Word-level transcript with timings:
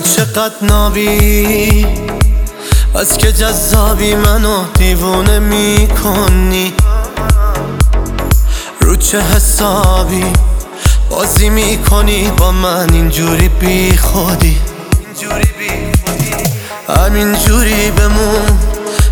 چقدر 0.00 0.54
نابی؟ 0.62 1.86
از 2.94 3.18
که 3.18 3.32
جذابی 3.32 4.14
منو 4.14 4.64
دیوونه 4.74 5.38
می‌کنی؟ 5.38 6.74
رو 8.80 8.96
چه 8.96 9.20
حسابی 9.20 10.32
بازی 11.10 11.48
می‌کنی 11.48 12.30
با 12.30 12.52
من؟ 12.52 12.92
اینجوری 12.92 13.48
بی 13.48 13.96
خودی 13.96 14.58
همین 16.88 17.34
جوری 17.34 17.90
بمون. 17.90 18.58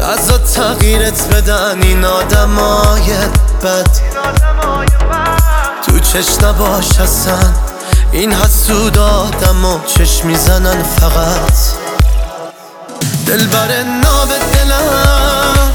از 0.00 0.54
تغییرت 0.54 1.34
بدن 1.34 1.82
این 1.82 2.04
آدمای 2.04 3.12
بد. 3.62 3.90
تو 5.86 5.98
چش 5.98 6.42
نباش 6.42 6.96
هستن 7.00 7.54
این 8.14 8.32
حسود 8.32 8.98
آدم 8.98 9.64
و 9.64 9.78
چشم 9.86 10.26
می‌زنن 10.26 10.82
فقط. 10.82 11.58
دل 13.26 13.46
بر 13.46 13.82
ناب 13.82 14.28
دلم 14.28 15.70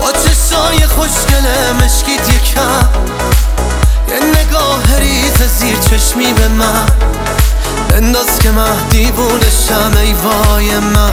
با 0.00 0.12
چشای 0.12 0.86
خوشگله 0.86 1.72
مشکید 1.72 2.20
یکم. 2.28 2.88
یه 4.08 4.20
نگاه 4.40 4.96
ریز 4.98 5.42
زیر 5.58 5.76
چشمی 5.76 6.32
به 6.32 6.48
من. 6.48 6.86
انداز 7.90 8.38
که 8.38 8.50
من 8.50 8.76
دیوونشم 8.90 9.92
ای 10.00 10.12
وای 10.12 10.78
من. 10.78 11.12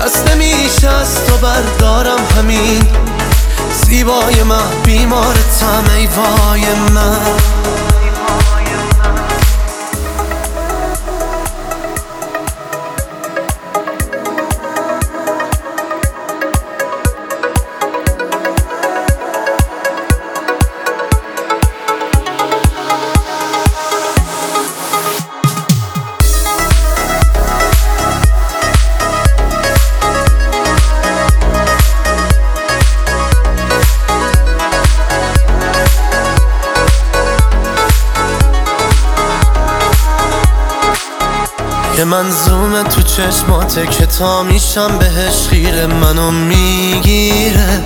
دست 0.00 0.30
نمیشه 0.30 0.88
از 0.88 1.24
تو 1.24 1.36
بردارم 1.36 2.18
همین. 2.36 2.82
زیبای 3.72 4.42
من 4.42 4.82
بیمارتم 4.84 5.84
ای 5.96 6.06
وای 6.06 6.62
من. 6.94 7.59
که 42.00 42.06
منظومه 42.06 42.82
تو 42.82 43.02
چشماته 43.02 43.86
که 43.86 44.06
تا 44.06 44.42
میشم 44.42 44.98
بهش 44.98 45.48
خیره 45.50 45.86
منو 45.86 46.30
می‌گیره. 46.30 47.80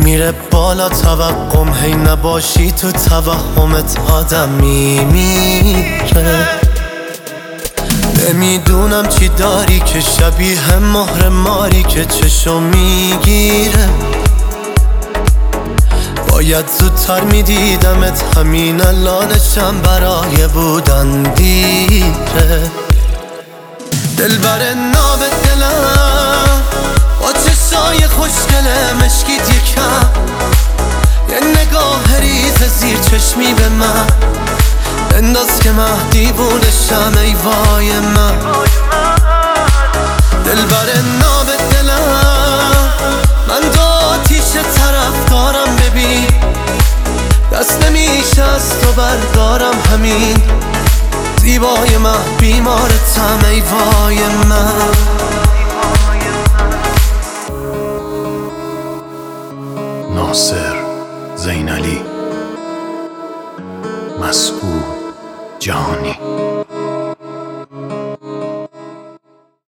میره 0.00 0.32
بالا 0.50 0.88
توقم 0.88 1.72
هی 1.82 1.94
نباشی 1.94 2.72
تو 2.72 2.92
توهمت 2.92 3.98
آدم 4.10 4.48
میمیره 4.48 6.48
نمی‌دونم 8.28 9.08
چی 9.08 9.28
داری 9.28 9.80
که 9.80 10.00
شبیه 10.00 10.78
مهر 10.78 11.28
ماری 11.28 11.82
که 11.82 12.04
چشو 12.04 12.60
می‌گیره. 12.60 13.88
باید 16.42 16.66
زودتر 16.80 17.20
میدیدمت. 17.20 18.36
همین 18.36 18.86
الانشم 18.86 19.80
برای 19.84 20.46
بودن 20.46 21.22
دیره. 21.22 22.70
دل 24.16 24.38
بر 24.38 24.74
ناب 24.74 25.18
دلم. 25.18 26.62
با 27.20 27.32
چشای 27.32 28.06
خوشگله 28.06 28.92
مشکید 28.92 29.40
یکم. 29.40 30.10
یه 31.28 31.60
نگاه 31.60 32.20
ریز 32.20 32.62
زیر 32.78 32.98
چشمی 32.98 33.54
به 33.54 33.68
من. 33.68 34.06
انداز 35.16 35.60
که 35.60 35.70
من 35.70 36.08
دیوونشم 36.10 37.12
ای 37.22 37.34
وای 37.34 38.00
من. 38.00 38.38
دل 40.44 40.62
بر 40.62 40.86
نمیشه 48.12 48.42
از 48.42 48.80
تو 48.80 48.92
بردارم 48.92 49.74
همین. 49.92 50.36
زیبای 51.40 51.96
من 51.96 52.38
بیمارتم 52.40 53.38
ای 53.50 53.60
وای 53.60 54.18
من. 54.48 54.92
ناصر 60.14 60.74
زینالی. 61.36 62.00
مسعود 64.20 64.84
جهانی. 65.58 66.18